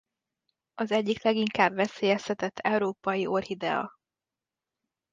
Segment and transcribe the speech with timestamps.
[0.73, 3.97] Az egyik leginkább veszélyeztetett európai orchidea.